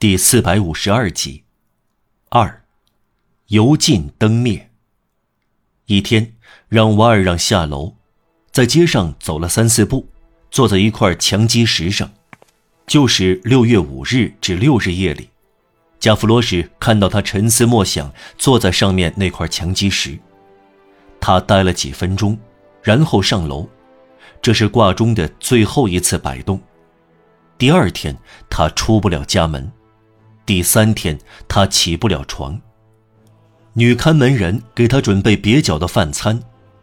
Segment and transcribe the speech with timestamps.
[0.00, 1.44] 第四百五十二集。
[2.30, 2.64] 二，
[3.48, 4.70] 油尽灯灭。
[5.84, 6.36] 一天，
[6.70, 7.96] 让瓦尔让下楼，
[8.50, 10.08] 在街上走了三四步，
[10.50, 12.10] 坐在一块墙基石上。
[12.86, 15.28] 就是六月五日至六日夜里，
[15.98, 20.18] 加弗罗什看到他沉思默想，坐在上面那块墙基石。
[21.20, 22.38] 他待了几分钟，
[22.82, 23.68] 然后上楼。
[24.40, 26.58] 这是挂钟的最后一次摆动。
[27.58, 28.16] 第二天，
[28.48, 29.70] 他出不了家门；
[30.50, 32.60] 第三天，他起不了床。
[33.72, 36.42] 女看门人给他准备蹩脚的饭餐，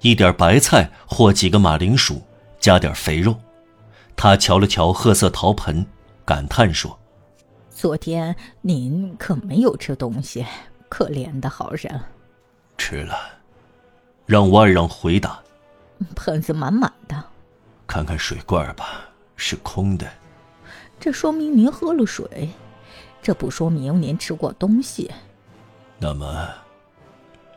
[0.00, 2.22] 一点白菜或几个马铃薯，
[2.60, 3.36] 加点肥肉。
[4.14, 5.84] 他瞧了瞧褐色陶盆，
[6.24, 6.96] 感叹说
[7.68, 10.46] ：“昨天您可没有吃东西，
[10.88, 12.00] 可怜的好人。”
[12.78, 13.18] 吃了，
[14.24, 15.36] 让瓦尔让回答
[16.14, 17.24] ：“盆子满满的。”
[17.88, 19.00] 看看水罐吧，
[19.34, 20.08] 是空的。
[21.00, 22.50] 这说明您喝了水，
[23.28, 25.12] 这不说明您吃过东西。
[25.98, 26.48] 那么，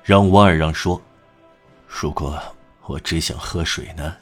[0.04, 1.02] 让瓦尔让说
[1.88, 2.38] ：“如果
[2.88, 4.18] 我只想喝水呢？”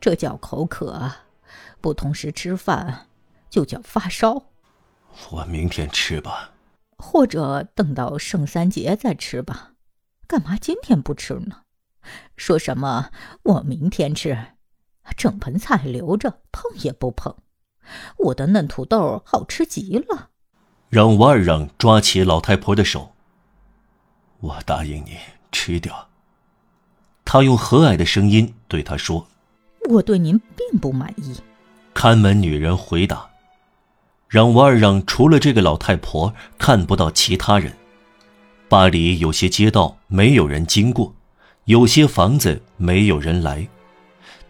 [0.00, 1.08] 这叫口渴。
[1.80, 3.06] 不同时吃饭，
[3.48, 4.46] 就叫发烧。
[5.30, 6.50] 我明天吃吧，
[6.96, 9.74] 或者等到圣三节再吃吧。
[10.26, 11.58] 干嘛今天不吃呢？
[12.36, 13.12] 说什么
[13.44, 14.36] 我明天吃，
[15.16, 17.36] 整盆菜留着碰也不碰。
[18.16, 20.30] 我的嫩土豆好吃极了。
[20.88, 23.12] 让瓦尔让抓起老太婆的手。
[24.40, 25.16] 我答应你
[25.52, 26.08] 吃掉。
[27.24, 29.26] 他用和蔼的声音对她说
[29.90, 31.34] ：“我对您并不满意。”
[31.92, 33.28] 看门女人回答
[34.28, 37.72] ：“让瓦尔让除了这个老太婆看不到其他人。
[38.68, 41.14] 巴黎有些街道没有人经过，
[41.64, 43.66] 有些房子没有人来。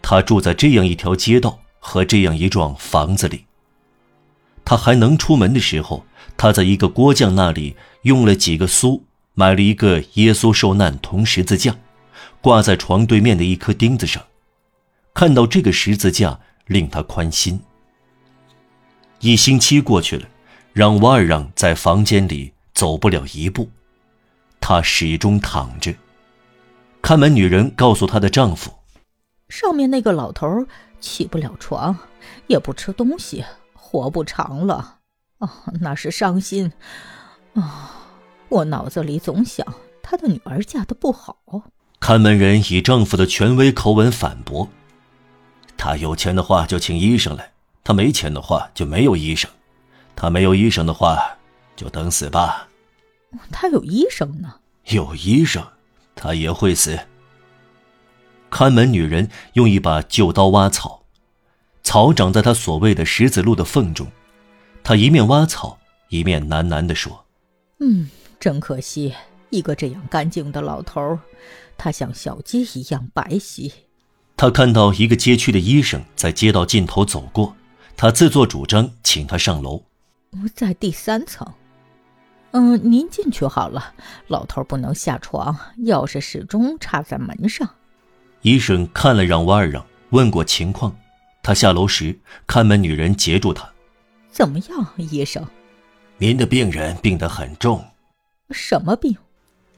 [0.01, 3.47] 他住在这样一条街道和这样一幢房子里。
[4.69, 6.05] 他还能出门的时候，
[6.37, 9.03] 他在一个锅匠那里用了几个苏
[9.33, 11.75] 买了一个耶稣受难铜十字架，
[12.43, 14.23] 挂在床对面的一颗钉子上。
[15.15, 17.59] 看到这个十字架。”令他宽心。
[19.21, 20.29] 一星期过去了，
[20.75, 23.71] 让瓦尔让在房间里走不了一步，
[24.61, 25.95] 他始终躺着。
[27.01, 28.71] 看门女人告诉她的丈夫
[29.49, 30.67] ：“上面那个老头
[31.01, 31.97] 起不了床，
[32.49, 33.43] 也不吃东西，
[33.91, 34.99] 活不长了。
[35.39, 35.49] 哦，
[35.81, 36.73] 那是伤心。
[37.55, 37.95] 啊，
[38.51, 39.67] 我脑子里总想
[40.03, 41.39] 他的女儿嫁的不好。”
[41.99, 44.69] 看门人以丈夫的权威口吻反驳。
[45.79, 49.51] 他有钱的话就请医生来，他没钱的话就没有医生，
[50.15, 51.39] 他没有医生的话
[51.75, 52.69] 就等死吧。
[53.51, 54.55] 他有医生呢，
[54.87, 55.67] 有医生，
[56.15, 56.99] 他也会死。
[58.51, 61.03] 看门女人用一把旧刀挖草，
[61.89, 64.07] 草长在他所谓的石子路的缝中，
[64.85, 65.79] 他一面挖草
[66.11, 67.25] 一面喃喃地说
[67.81, 69.15] ：“嗯，真可惜，
[69.49, 71.19] 一个这样干净的老头，
[71.79, 73.73] 他像小鸡一样白皙。”
[74.37, 77.57] 他看到一个街区的医生在街道尽头走过，
[77.97, 79.83] 他自作主张请他上楼。
[80.55, 81.51] 在第三层。
[82.51, 83.95] 嗯，您进去好了。
[84.27, 85.57] 老头不能下床，
[85.87, 87.67] 钥匙始终插在门上。
[88.43, 90.95] 医生看了让瓦尔让，问过情况。
[91.49, 92.15] 他下楼时，
[92.47, 93.67] 看门女人截住他
[94.31, 95.43] ：“怎么样，医生？
[96.19, 97.83] 您的病人病得很重。
[98.51, 99.17] 什么病？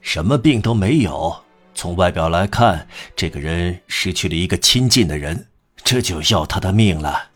[0.00, 1.32] 什么病都没有。”
[1.72, 7.30] 从外表来看，这个人失去了一个亲近的人，这就要他的命了。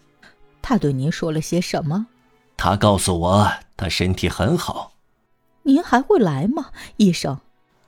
[0.61, 2.05] 他对您说了些什么？
[2.57, 4.95] 他告诉我他身体很好。
[5.63, 7.39] 您还会来吗，医生？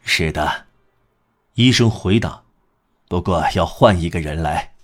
[0.02, 0.66] 是的，
[1.54, 2.40] 医生回答。
[3.08, 4.75] 不过要换一个人来。